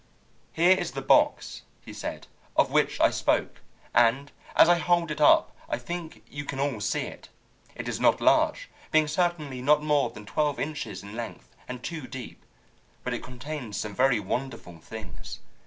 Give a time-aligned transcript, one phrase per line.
[0.53, 2.25] "Here is the box," he said,
[2.57, 3.61] "of which I spoke,
[3.93, 7.29] and as I hold it up I think you all can see it.
[7.75, 12.07] It is not large, being certainly not more than twelve inches in length and two
[12.07, 12.43] deep,
[13.03, 15.37] but it contains some very wonderful things.